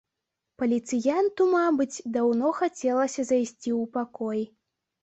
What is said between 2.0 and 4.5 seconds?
даўно хацелася зайсці ў пакой.